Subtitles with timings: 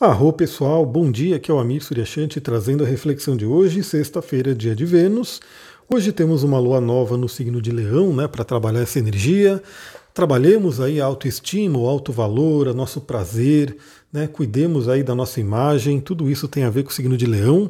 [0.00, 4.54] Arro pessoal, bom dia, aqui é o Amir Suryashanti trazendo a reflexão de hoje, sexta-feira,
[4.54, 5.40] dia de Vênus.
[5.90, 9.60] Hoje temos uma lua nova no signo de Leão, né, para trabalhar essa energia.
[10.14, 13.76] Trabalhemos aí a autoestima, o alto valor, o nosso prazer,
[14.12, 17.26] né, cuidemos aí da nossa imagem, tudo isso tem a ver com o signo de
[17.26, 17.68] Leão.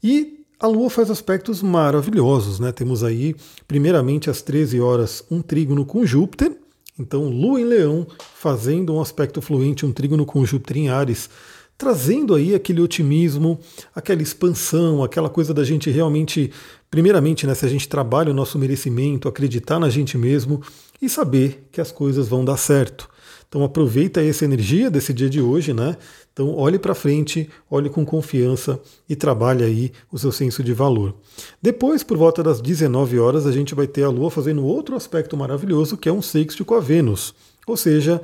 [0.00, 2.70] E a Lua faz aspectos maravilhosos, né?
[2.70, 3.34] Temos aí,
[3.66, 6.56] primeiramente às 13 horas, um trígono com Júpiter,
[6.98, 11.28] então, Lua em Leão fazendo um aspecto fluente, um trígono com Júpiter em Ares,
[11.76, 13.60] trazendo aí aquele otimismo,
[13.94, 16.50] aquela expansão, aquela coisa da gente realmente,
[16.90, 20.62] primeiramente, né, se a gente trabalha o nosso merecimento, acreditar na gente mesmo
[21.00, 23.08] e saber que as coisas vão dar certo.
[23.56, 25.96] Então aproveita essa energia desse dia de hoje, né?
[26.30, 31.14] Então olhe para frente, olhe com confiança e trabalhe aí o seu senso de valor.
[31.62, 35.38] Depois, por volta das 19 horas, a gente vai ter a Lua fazendo outro aspecto
[35.38, 37.34] maravilhoso, que é um sexto com a Vênus.
[37.66, 38.20] Ou seja,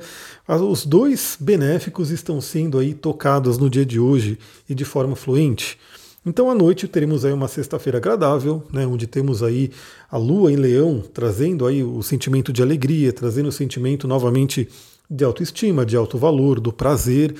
[0.47, 4.37] os dois benéficos estão sendo aí tocados no dia de hoje
[4.69, 5.79] e de forma fluente.
[6.23, 9.71] Então à noite teremos aí uma sexta-feira agradável, né, onde temos aí
[10.11, 14.69] a lua em leão trazendo aí o sentimento de alegria, trazendo o sentimento novamente
[15.13, 17.35] de autoestima, de alto valor, do prazer,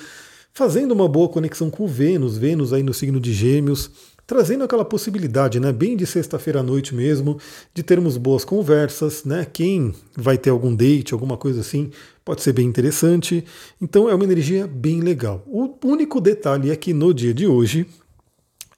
[0.53, 3.89] fazendo uma boa conexão com Vênus, Vênus aí no signo de Gêmeos,
[4.25, 7.37] trazendo aquela possibilidade, né, bem de sexta-feira à noite mesmo,
[7.73, 9.45] de termos boas conversas, né?
[9.51, 11.91] Quem vai ter algum date, alguma coisa assim,
[12.23, 13.43] pode ser bem interessante.
[13.81, 15.43] Então é uma energia bem legal.
[15.45, 17.85] O único detalhe é que no dia de hoje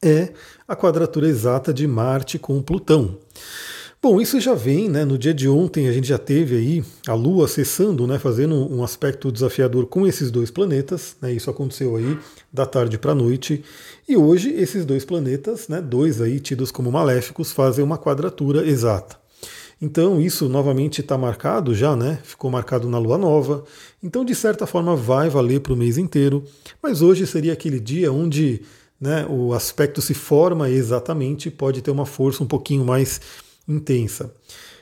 [0.01, 0.33] é
[0.67, 3.17] a quadratura exata de Marte com Plutão.
[4.07, 5.03] Bom, isso já vem, né?
[5.03, 8.19] No dia de ontem a gente já teve aí a Lua acessando, né?
[8.19, 11.15] Fazendo um aspecto desafiador com esses dois planetas.
[11.19, 12.15] Né, isso aconteceu aí
[12.53, 13.63] da tarde para a noite.
[14.07, 15.81] E hoje esses dois planetas, né?
[15.81, 19.17] Dois aí tidos como maléficos, fazem uma quadratura exata.
[19.81, 22.19] Então isso novamente está marcado já, né?
[22.23, 23.63] Ficou marcado na Lua Nova.
[24.03, 26.43] Então de certa forma vai valer para o mês inteiro.
[26.79, 28.61] Mas hoje seria aquele dia onde
[29.01, 33.19] né, o aspecto se forma exatamente, pode ter uma força um pouquinho mais
[33.67, 34.33] intensa.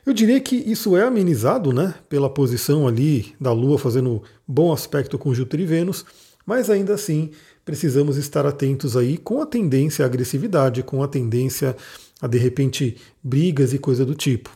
[0.06, 5.18] Eu diria que isso é amenizado né, pela posição ali da Lua fazendo bom aspecto
[5.18, 6.06] com Júpiter e Vênus,
[6.46, 7.31] mas ainda assim
[7.63, 11.75] precisamos estar atentos aí com a tendência à agressividade, com a tendência
[12.22, 14.50] a de repente brigas e coisa do tipo.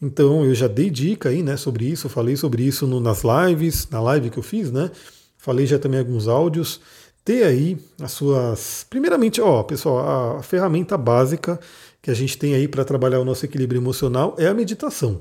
[0.00, 3.88] Então eu já dei dica aí né, sobre isso, falei sobre isso no, nas lives,
[3.90, 4.90] na live que eu fiz, né?
[5.36, 6.80] Falei já também alguns áudios.
[7.24, 8.86] Ter aí as suas.
[8.88, 11.60] Primeiramente, ó, pessoal, a ferramenta básica
[12.08, 15.20] que a gente tem aí para trabalhar o nosso equilíbrio emocional é a meditação.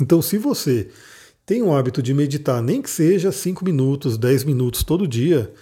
[0.00, 0.88] Então, se você
[1.46, 5.52] tem o hábito de meditar, nem que seja 5 minutos, 10 minutos todo dia,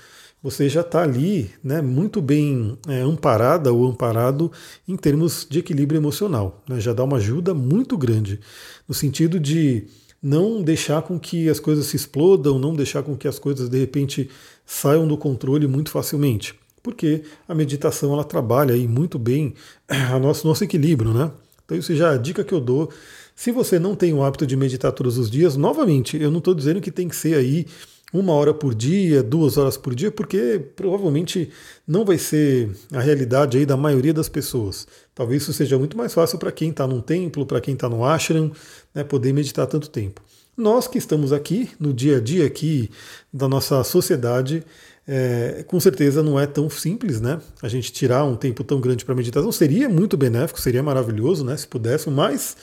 [0.43, 4.51] você já está ali né, muito bem é, amparada ou amparado
[4.89, 6.65] em termos de equilíbrio emocional.
[6.67, 8.41] Né, já dá uma ajuda muito grande,
[8.89, 9.85] no sentido de
[10.23, 13.79] não deixar com que as coisas se explodam, não deixar com que as coisas de
[13.79, 14.31] repente
[14.65, 19.55] saiam do controle muito facilmente porque a meditação ela trabalha aí muito bem
[19.89, 21.31] a nosso, nosso equilíbrio, né?
[21.65, 22.91] Então isso já é a dica que eu dou.
[23.35, 26.55] Se você não tem o hábito de meditar todos os dias, novamente, eu não estou
[26.55, 27.67] dizendo que tem que ser aí
[28.13, 31.51] uma hora por dia, duas horas por dia, porque provavelmente
[31.89, 34.87] não vai ser a realidade aí da maioria das pessoas.
[35.15, 38.05] Talvez isso seja muito mais fácil para quem está num templo, para quem está no
[38.05, 38.53] ashram,
[38.95, 40.21] né, poder meditar tanto tempo.
[40.55, 42.91] Nós que estamos aqui no dia a dia aqui
[43.33, 44.63] da nossa sociedade,
[45.07, 47.41] é, com certeza não é tão simples, né?
[47.61, 51.57] A gente tirar um tempo tão grande para meditação seria muito benéfico, seria maravilhoso, né?
[51.57, 52.57] Se pudesse, mas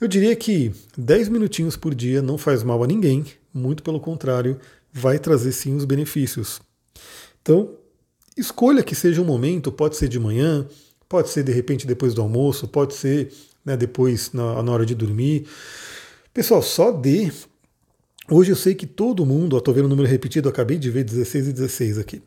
[0.00, 4.58] eu diria que 10 minutinhos por dia não faz mal a ninguém, muito pelo contrário,
[4.92, 6.60] vai trazer sim os benefícios.
[7.42, 7.74] Então,
[8.36, 10.66] escolha que seja um momento, pode ser de manhã,
[11.08, 13.32] pode ser de repente depois do almoço, pode ser
[13.64, 15.46] né, depois na, na hora de dormir.
[16.32, 17.30] Pessoal, só dê
[18.30, 21.48] Hoje eu sei que todo mundo, estou vendo o número repetido, acabei de ver 16
[21.48, 22.22] e 16 aqui.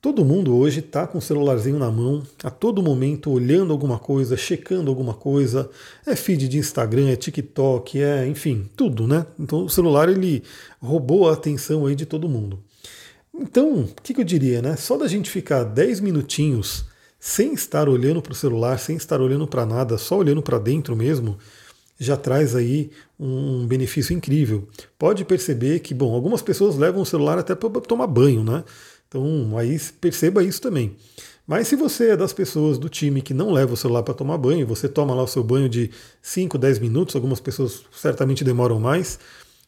[0.00, 4.36] Todo mundo hoje está com o celularzinho na mão, a todo momento olhando alguma coisa,
[4.36, 5.70] checando alguma coisa.
[6.06, 9.26] É feed de Instagram, é TikTok, é enfim, tudo, né?
[9.38, 10.42] Então o celular ele
[10.80, 12.58] roubou a atenção aí de todo mundo.
[13.34, 14.76] Então, o que, que eu diria, né?
[14.76, 16.86] Só da gente ficar 10 minutinhos
[17.18, 20.94] sem estar olhando para o celular, sem estar olhando para nada, só olhando para dentro
[20.94, 21.38] mesmo,
[21.98, 24.68] já traz aí um benefício incrível.
[24.98, 28.64] Pode perceber que, bom, algumas pessoas levam o celular até para tomar banho, né?
[29.08, 30.96] Então aí perceba isso também.
[31.46, 34.38] Mas se você é das pessoas do time que não leva o celular para tomar
[34.38, 35.90] banho, você toma lá o seu banho de
[36.22, 39.18] 5, 10 minutos, algumas pessoas certamente demoram mais,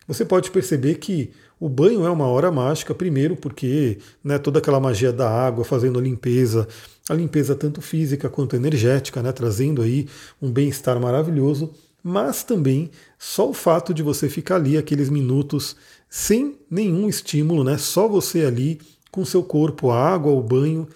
[0.08, 4.81] você pode perceber que o banho é uma hora mágica, primeiro porque né, toda aquela
[4.81, 6.67] magia da água fazendo a limpeza,
[7.08, 10.08] a limpeza tanto física quanto energética, né, trazendo aí
[10.40, 11.75] um bem-estar maravilhoso
[12.08, 12.88] mas também
[13.18, 15.74] só o fato de você ficar ali aqueles minutos
[16.08, 17.76] sem nenhum estímulo, né?
[17.78, 18.80] Só você ali
[19.10, 20.86] com seu corpo, a água, o banho,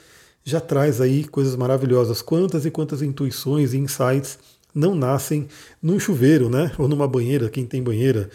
[0.44, 2.22] já traz aí coisas maravilhosas.
[2.22, 4.38] Quantas e quantas intuições e insights
[4.72, 5.48] não nascem
[5.82, 6.70] num chuveiro, né?
[6.78, 8.30] Ou numa banheira, quem tem banheira.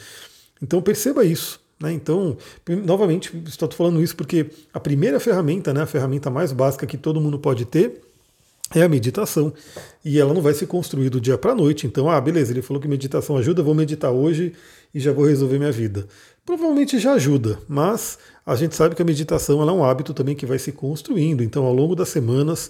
[0.62, 1.62] Então perceba isso.
[1.80, 1.94] Né?
[1.94, 2.36] Então,
[2.84, 7.22] novamente, estou falando isso porque a primeira ferramenta, né, a ferramenta mais básica que todo
[7.22, 8.02] mundo pode ter,
[8.76, 9.54] é a meditação.
[10.04, 11.88] E ela não vai se construir do dia para a noite.
[11.88, 14.54] Então, ah, beleza, ele falou que meditação ajuda, vou meditar hoje
[14.94, 16.06] e já vou resolver minha vida.
[16.46, 20.46] Provavelmente já ajuda, mas a gente sabe que a meditação é um hábito também que
[20.46, 21.42] vai se construindo.
[21.42, 22.70] Então, ao longo das semanas,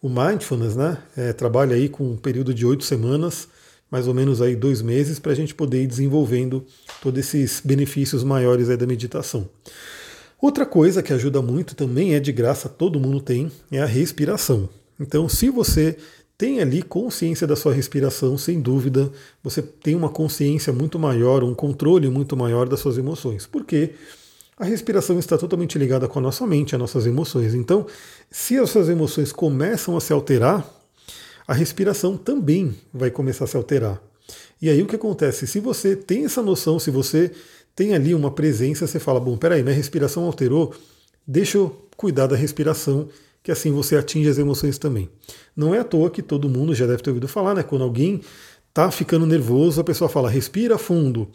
[0.00, 3.48] o mindfulness né, é, trabalha aí com um período de oito semanas,
[3.90, 6.64] mais ou menos aí dois meses, para a gente poder ir desenvolvendo
[7.02, 9.48] todos esses benefícios maiores aí da meditação.
[10.40, 14.68] Outra coisa que ajuda muito também é de graça, todo mundo tem, é a respiração.
[14.98, 15.96] Então, se você
[16.38, 19.10] tem ali consciência da sua respiração, sem dúvida,
[19.42, 23.46] você tem uma consciência muito maior, um controle muito maior das suas emoções.
[23.46, 23.92] Porque
[24.58, 27.54] a respiração está totalmente ligada com a nossa mente, as nossas emoções.
[27.54, 27.86] Então,
[28.30, 30.66] se as suas emoções começam a se alterar,
[31.46, 34.02] a respiração também vai começar a se alterar.
[34.60, 35.46] E aí o que acontece?
[35.46, 37.30] Se você tem essa noção, se você
[37.74, 40.74] tem ali uma presença, você fala, bom, peraí, minha respiração alterou,
[41.26, 43.08] deixa eu cuidar da respiração
[43.46, 45.08] que assim você atinge as emoções também.
[45.56, 47.62] Não é à toa que todo mundo já deve ter ouvido falar, né?
[47.62, 48.20] Quando alguém
[48.74, 51.28] tá ficando nervoso, a pessoa fala: respira fundo.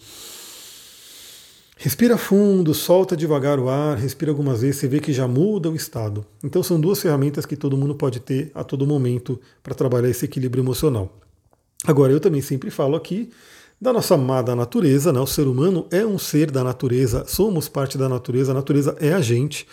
[1.77, 5.75] Respira fundo, solta devagar o ar, respira algumas vezes, você vê que já muda o
[5.75, 6.25] estado.
[6.43, 10.25] Então são duas ferramentas que todo mundo pode ter a todo momento para trabalhar esse
[10.25, 11.17] equilíbrio emocional.
[11.85, 13.29] Agora, eu também sempre falo aqui
[13.79, 15.21] da nossa amada natureza, né?
[15.21, 19.13] O ser humano é um ser da natureza, somos parte da natureza, a natureza é
[19.13, 19.65] a gente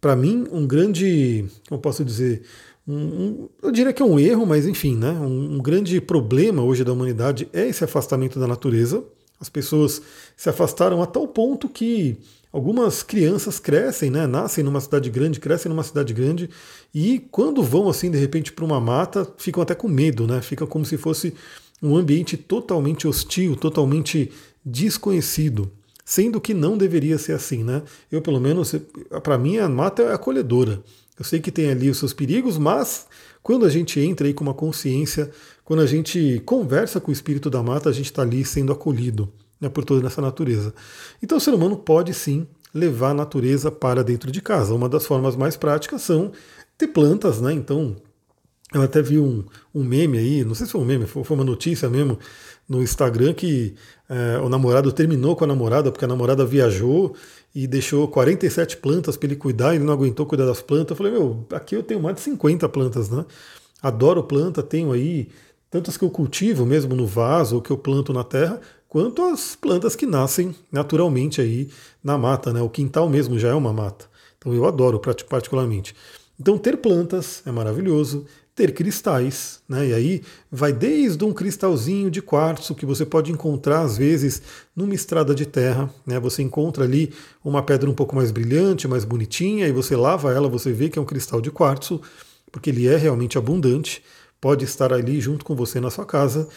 [0.00, 2.42] para mim, um grande, como posso dizer,
[2.86, 6.62] um, um, eu diria que é um erro, mas enfim, né, um, um grande problema
[6.62, 9.04] hoje da humanidade é esse afastamento da natureza.
[9.40, 10.00] As pessoas
[10.36, 12.16] se afastaram a tal ponto que
[12.52, 16.48] algumas crianças crescem, né, nascem numa cidade grande, crescem numa cidade grande
[16.94, 20.40] e quando vão assim de repente para uma mata, ficam até com medo, né?
[20.40, 21.34] Fica como se fosse
[21.82, 24.32] um ambiente totalmente hostil, totalmente
[24.64, 25.70] desconhecido
[26.08, 27.82] sendo que não deveria ser assim, né?
[28.10, 28.74] Eu, pelo menos,
[29.22, 30.82] para mim, a mata é acolhedora.
[31.18, 33.06] Eu sei que tem ali os seus perigos, mas
[33.42, 35.30] quando a gente entra aí com uma consciência,
[35.66, 39.30] quando a gente conversa com o espírito da mata, a gente está ali sendo acolhido
[39.60, 40.72] né, por toda essa natureza.
[41.22, 44.72] Então, o ser humano pode sim levar a natureza para dentro de casa.
[44.72, 46.32] Uma das formas mais práticas são
[46.78, 47.52] ter plantas, né?
[47.52, 47.94] Então,
[48.72, 49.44] eu até vi um,
[49.74, 52.18] um meme aí, não sei se foi um meme, foi, foi uma notícia mesmo,
[52.68, 53.74] no Instagram que
[54.08, 57.14] é, o namorado terminou com a namorada porque a namorada viajou
[57.54, 60.90] e deixou 47 plantas para ele cuidar, ele não aguentou cuidar das plantas.
[60.90, 63.24] Eu falei, meu, aqui eu tenho mais de 50 plantas, né?
[63.82, 65.28] Adoro planta, tenho aí
[65.70, 69.54] tantas que eu cultivo mesmo no vaso ou que eu planto na terra, quanto as
[69.54, 71.70] plantas que nascem naturalmente aí
[72.02, 72.60] na mata, né?
[72.60, 74.06] O quintal mesmo já é uma mata.
[74.38, 75.94] Então eu adoro particularmente.
[76.38, 78.26] Então ter plantas é maravilhoso,
[78.58, 79.86] ter cristais, né?
[79.86, 84.42] E aí vai desde um cristalzinho de quartzo que você pode encontrar às vezes
[84.74, 86.18] numa estrada de terra, né?
[86.18, 87.12] Você encontra ali
[87.44, 90.98] uma pedra um pouco mais brilhante, mais bonitinha, e você lava ela, você vê que
[90.98, 92.00] é um cristal de quartzo,
[92.50, 94.02] porque ele é realmente abundante,
[94.40, 96.48] pode estar ali junto com você na sua casa.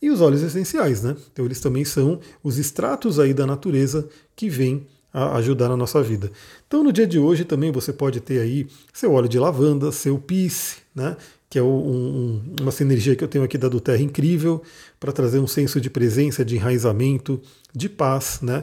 [0.00, 1.14] E os óleos essenciais, né?
[1.30, 6.02] Então eles também são os extratos aí da natureza que vêm a ajudar na nossa
[6.02, 6.32] vida.
[6.66, 10.18] Então no dia de hoje também você pode ter aí seu óleo de lavanda, seu
[10.18, 11.18] pisse, né?
[11.50, 14.62] Que é um, uma sinergia que eu tenho aqui da do Terra incrível,
[15.00, 17.42] para trazer um senso de presença, de enraizamento,
[17.74, 18.62] de paz, né?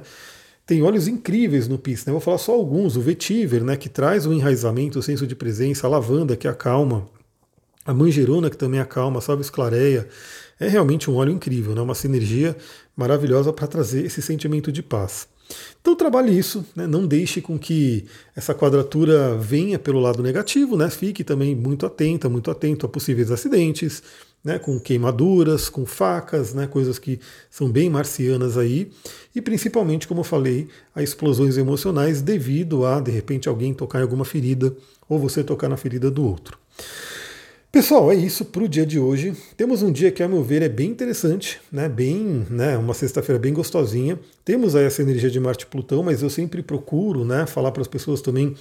[0.65, 2.13] Tem óleos incríveis no PIS, né?
[2.13, 2.95] Vou falar só alguns.
[2.95, 7.07] O vetiver, né, que traz o enraizamento, o senso de presença, a lavanda, que acalma,
[7.85, 10.07] a manjerona, que também acalma, sabe, esclareia.
[10.59, 11.81] É realmente um óleo incrível, né?
[11.81, 12.55] uma sinergia
[12.95, 15.27] maravilhosa para trazer esse sentimento de paz.
[15.79, 16.85] Então trabalhe isso, né?
[16.85, 20.89] não deixe com que essa quadratura venha pelo lado negativo, né?
[20.89, 24.03] fique também muito atenta, muito atento a possíveis acidentes,
[24.43, 24.59] né?
[24.59, 26.67] com queimaduras, com facas, né?
[26.67, 28.91] coisas que são bem marcianas aí,
[29.33, 34.03] e principalmente, como eu falei, a explosões emocionais devido a, de repente, alguém tocar em
[34.03, 34.75] alguma ferida
[35.07, 36.57] ou você tocar na ferida do outro.
[37.69, 39.35] Pessoal, é isso para o dia de hoje.
[39.57, 41.89] Temos um dia que, a meu ver, é bem interessante, né?
[41.89, 42.77] Bem, né?
[42.77, 44.17] Uma sexta-feira bem gostosinha.
[44.45, 47.45] Temos aí essa energia de Marte e Plutão, mas eu sempre procuro, né?
[47.45, 48.55] Falar para as pessoas também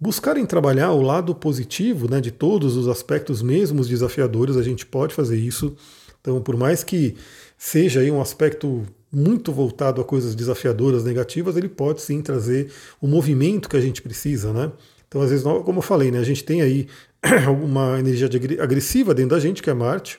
[0.00, 2.18] buscarem trabalhar o lado positivo, né?
[2.18, 5.76] De todos os aspectos, mesmo os desafiadores, a gente pode fazer isso.
[6.22, 7.14] Então, por mais que
[7.58, 12.72] seja aí um aspecto muito voltado a coisas desafiadoras, negativas, ele pode sim trazer
[13.02, 14.72] o movimento que a gente precisa, né?
[15.08, 16.88] Então, às vezes, como eu falei, né, a gente tem aí
[17.62, 18.28] uma energia
[18.60, 20.18] agressiva dentro da gente, que é Marte,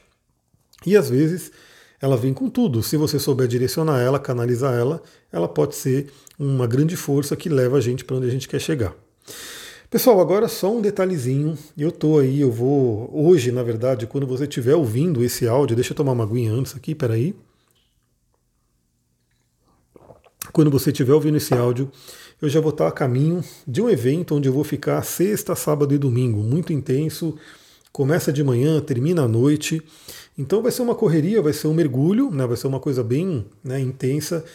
[0.85, 1.51] e às vezes
[1.99, 2.83] ela vem com tudo.
[2.83, 5.01] Se você souber direcionar ela, canalizar ela,
[5.31, 8.59] ela pode ser uma grande força que leva a gente para onde a gente quer
[8.59, 8.95] chegar.
[9.89, 11.57] Pessoal, agora só um detalhezinho.
[11.77, 13.09] Eu tô aí, eu vou.
[13.13, 16.75] Hoje, na verdade, quando você estiver ouvindo esse áudio, deixa eu tomar uma aguinha antes
[16.75, 17.33] aqui, peraí.
[20.51, 21.89] Quando você estiver ouvindo esse áudio,
[22.41, 25.93] eu já vou estar a caminho de um evento onde eu vou ficar sexta, sábado
[25.93, 27.35] e domingo, muito intenso.
[27.91, 29.81] Começa de manhã, termina à noite.
[30.37, 32.45] Então vai ser uma correria, vai ser um mergulho, né?
[32.45, 34.45] vai ser uma coisa bem né, intensa.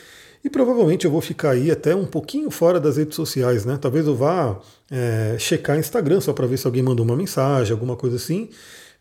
[0.44, 3.78] E provavelmente eu vou ficar aí até um pouquinho fora das redes sociais, né?
[3.80, 4.60] Talvez eu vá
[4.90, 8.48] é, checar Instagram só para ver se alguém mandou uma mensagem, alguma coisa assim.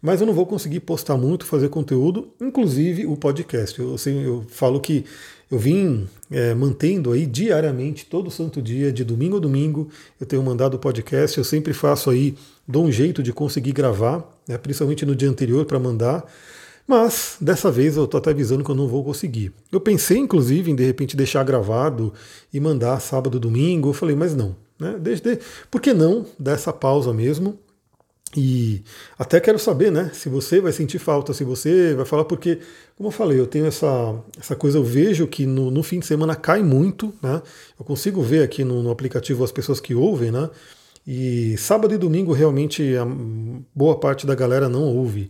[0.01, 3.79] Mas eu não vou conseguir postar muito, fazer conteúdo, inclusive o podcast.
[3.79, 5.05] Eu, assim, eu falo que
[5.51, 9.89] eu vim é, mantendo aí diariamente, todo santo dia, de domingo a domingo,
[10.19, 14.57] eu tenho mandado podcast, eu sempre faço aí, dou um jeito de conseguir gravar, né,
[14.57, 16.25] principalmente no dia anterior para mandar,
[16.87, 19.51] mas dessa vez eu estou até avisando que eu não vou conseguir.
[19.71, 22.13] Eu pensei, inclusive, em de repente deixar gravado
[22.53, 25.37] e mandar sábado, domingo, eu falei, mas não, né, deixa,
[25.69, 27.59] por que não dar essa pausa mesmo?
[28.35, 28.81] E
[29.19, 32.59] até quero saber, né, se você vai sentir falta, se você vai falar, porque,
[32.95, 36.05] como eu falei, eu tenho essa, essa coisa, eu vejo que no, no fim de
[36.05, 37.41] semana cai muito, né?
[37.77, 40.49] Eu consigo ver aqui no, no, aplicativo as pessoas que ouvem, né?
[41.05, 43.05] E sábado e domingo realmente a
[43.75, 45.29] boa parte da galera não ouve.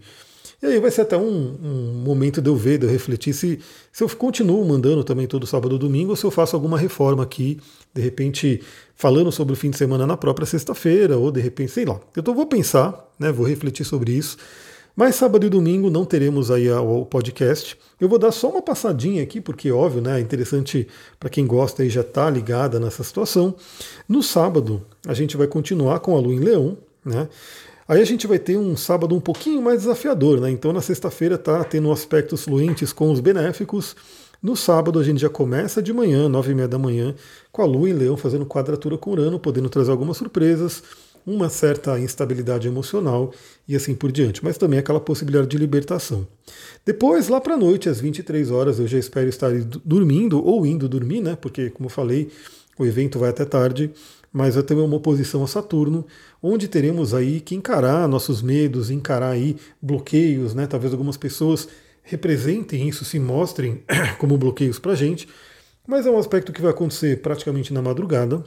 [0.62, 3.60] E aí vai ser até um, um, momento de eu ver, de eu refletir se,
[3.92, 7.24] se eu continuo mandando também todo sábado e domingo ou se eu faço alguma reforma
[7.24, 7.60] aqui,
[7.92, 8.62] de repente
[8.96, 12.00] falando sobre o fim de semana na própria sexta-feira, ou de repente, sei lá.
[12.16, 14.38] Eu tô, vou pensar, né, vou refletir sobre isso.
[14.96, 17.78] Mas sábado e domingo não teremos aí o podcast.
[18.00, 20.88] Eu vou dar só uma passadinha aqui, porque óbvio, né, é interessante
[21.20, 23.56] para quem gosta e já está ligada nessa situação.
[24.08, 27.28] No sábado, a gente vai continuar com a Lua em Leão, né?
[27.92, 30.50] Aí a gente vai ter um sábado um pouquinho mais desafiador, né?
[30.50, 33.98] Então na sexta-feira tá tendo aspectos fluentes com os benéficos.
[34.42, 37.14] No sábado a gente já começa de manhã, nove e meia da manhã,
[37.52, 40.82] com a Lua em Leão fazendo quadratura com Urano, podendo trazer algumas surpresas,
[41.28, 43.34] uma certa instabilidade emocional
[43.68, 46.26] e assim por diante, mas também aquela possibilidade de libertação.
[46.86, 49.52] Depois, lá para a noite, às 23 horas, eu já espero estar
[49.84, 51.36] dormindo ou indo dormir, né?
[51.36, 52.30] Porque, como eu falei,
[52.80, 53.92] o evento vai até tarde
[54.32, 56.06] mas vai ter uma oposição a Saturno,
[56.42, 60.68] onde teremos aí que encarar nossos medos, encarar aí bloqueios, né?
[60.68, 61.68] Talvez algumas pessoas
[62.04, 63.84] representem isso, se mostrem
[64.18, 65.28] como bloqueios para a gente,
[65.86, 68.44] mas é um aspecto que vai acontecer praticamente na madrugada,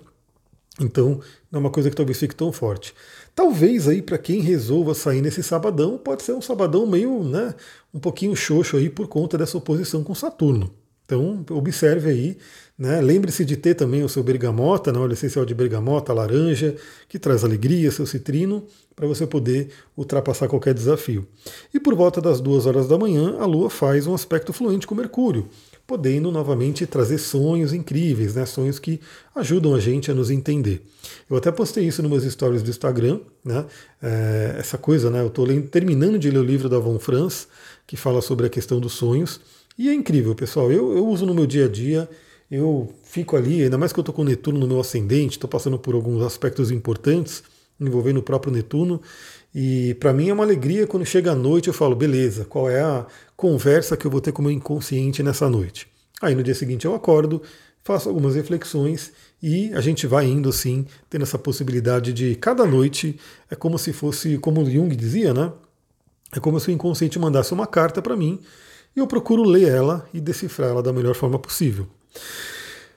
[0.80, 2.94] então não é uma coisa que talvez fique tão forte.
[3.34, 7.54] Talvez aí para quem resolva sair nesse sabadão, pode ser um sabadão meio, né,
[7.92, 10.83] um pouquinho xoxo aí por conta dessa oposição com Saturno.
[11.04, 12.38] Então observe aí
[12.76, 13.00] né?
[13.00, 14.98] Lembre-se de ter também o seu bergamota, né?
[14.98, 16.74] óleo essencial de bergamota, laranja,
[17.08, 18.64] que traz alegria, seu citrino,
[18.96, 21.26] para você poder ultrapassar qualquer desafio.
[21.72, 24.94] E por volta das duas horas da manhã, a Lua faz um aspecto fluente com
[24.94, 25.48] Mercúrio,
[25.86, 28.44] podendo novamente trazer sonhos incríveis, né?
[28.44, 29.00] sonhos que
[29.36, 30.84] ajudam a gente a nos entender.
[31.30, 33.66] Eu até postei isso nos meus stories do Instagram, né?
[34.02, 35.20] É, essa coisa, né?
[35.20, 37.46] Eu estou terminando de ler o livro da Von Franz,
[37.86, 39.40] que fala sobre a questão dos sonhos,
[39.78, 40.70] e é incrível, pessoal.
[40.70, 42.08] Eu, eu uso no meu dia a dia
[42.50, 45.78] eu fico ali, ainda mais que eu estou com Netuno no meu ascendente, estou passando
[45.78, 47.42] por alguns aspectos importantes
[47.80, 49.00] envolvendo o próprio Netuno.
[49.54, 52.80] E para mim é uma alegria quando chega a noite eu falo, beleza, qual é
[52.80, 55.88] a conversa que eu vou ter com o meu inconsciente nessa noite?
[56.22, 57.42] Aí no dia seguinte eu acordo,
[57.82, 59.12] faço algumas reflexões
[59.42, 63.18] e a gente vai indo assim, tendo essa possibilidade de cada noite
[63.50, 65.52] é como se fosse, como Jung dizia, né?
[66.32, 68.40] É como se o inconsciente mandasse uma carta para mim
[68.96, 71.86] e eu procuro ler ela e decifrar ela da melhor forma possível.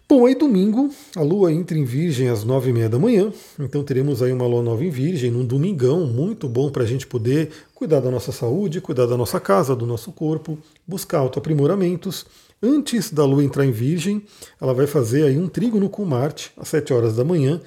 [0.10, 3.84] Bom, aí domingo a Lua entra em Virgem às nove e meia da manhã, então
[3.84, 7.50] teremos aí uma Lua nova em Virgem, num domingão, muito bom para a gente poder
[7.76, 12.26] cuidar da nossa saúde, cuidar da nossa casa, do nosso corpo, buscar autoaprimoramentos.
[12.64, 14.24] Antes da Lua entrar em Virgem,
[14.62, 17.60] ela vai fazer aí um trígono com Marte às sete horas da manhã,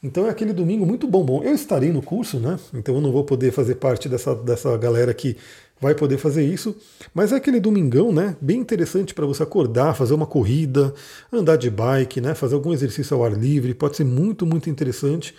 [0.00, 1.24] então é aquele domingo muito bom.
[1.24, 2.58] Bom, eu estarei no curso, né?
[2.72, 5.36] Então eu não vou poder fazer parte dessa, dessa galera que
[5.80, 6.76] vai poder fazer isso.
[7.14, 8.36] Mas é aquele domingão, né?
[8.40, 10.94] Bem interessante para você acordar, fazer uma corrida,
[11.32, 12.34] andar de bike, né?
[12.34, 13.74] Fazer algum exercício ao ar livre.
[13.74, 15.34] Pode ser muito, muito interessante,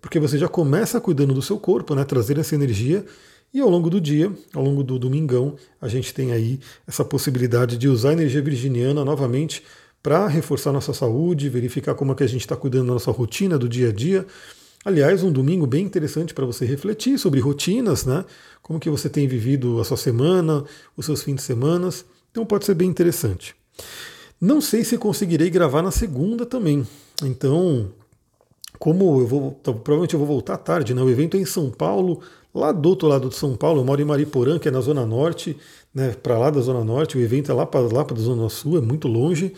[0.00, 2.04] porque você já começa cuidando do seu corpo, né?
[2.04, 3.04] Trazer essa energia.
[3.52, 6.58] E ao longo do dia, ao longo do domingão, a gente tem aí
[6.88, 9.62] essa possibilidade de usar a energia virginiana novamente
[10.02, 13.56] para reforçar nossa saúde, verificar como é que a gente está cuidando da nossa rotina
[13.56, 14.26] do dia a dia.
[14.84, 18.22] Aliás, um domingo bem interessante para você refletir sobre rotinas, né?
[18.62, 20.62] Como que você tem vivido a sua semana,
[20.94, 21.88] os seus fins de semana.
[22.30, 23.56] Então pode ser bem interessante.
[24.38, 26.86] Não sei se conseguirei gravar na segunda também.
[27.22, 27.92] Então,
[28.78, 31.00] como eu vou, provavelmente eu vou voltar tarde, né?
[31.00, 32.20] O evento é em São Paulo,
[32.54, 35.06] lá do outro lado de São Paulo, eu moro em Mariporã, que é na Zona
[35.06, 35.56] Norte,
[35.94, 36.14] né?
[36.22, 38.76] Para lá da Zona Norte, o evento é lá para lá para a Zona Sul,
[38.76, 39.54] é muito longe.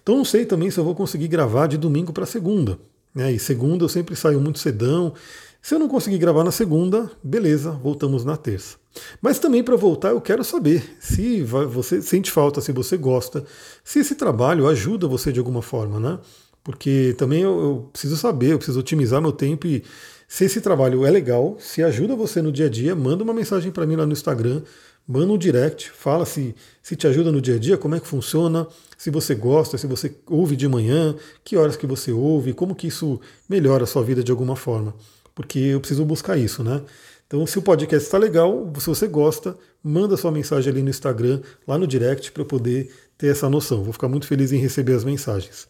[0.00, 2.78] Então não sei também se eu vou conseguir gravar de domingo para segunda.
[3.14, 3.32] Né?
[3.32, 5.14] E segunda eu sempre saio muito cedão,
[5.60, 8.76] Se eu não conseguir gravar na segunda, beleza, voltamos na terça.
[9.20, 13.44] Mas também para voltar, eu quero saber se você sente falta, se você gosta,
[13.84, 16.18] se esse trabalho ajuda você de alguma forma, né?
[16.62, 19.82] Porque também eu, eu preciso saber, eu preciso otimizar meu tempo e
[20.26, 23.72] se esse trabalho é legal, se ajuda você no dia a dia, manda uma mensagem
[23.72, 24.62] para mim lá no Instagram,
[25.08, 28.06] manda um direct, fala se, se te ajuda no dia a dia, como é que
[28.06, 28.66] funciona,
[28.98, 32.88] se você gosta, se você ouve de manhã, que horas que você ouve, como que
[32.88, 34.94] isso melhora a sua vida de alguma forma.
[35.34, 36.82] Porque eu preciso buscar isso, né?
[37.26, 41.40] Então, se o podcast está legal, se você gosta, manda sua mensagem ali no Instagram,
[41.66, 43.84] lá no direct, para eu poder ter essa noção.
[43.84, 45.68] Vou ficar muito feliz em receber as mensagens.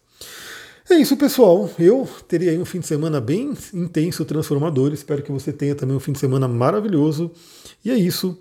[0.88, 1.68] É isso, pessoal.
[1.78, 4.92] Eu teria aí um fim de semana bem intenso, transformador.
[4.92, 7.30] Espero que você tenha também um fim de semana maravilhoso.
[7.85, 8.40] E é isso.